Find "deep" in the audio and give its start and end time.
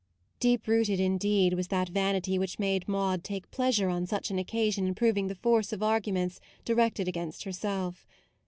0.39-0.67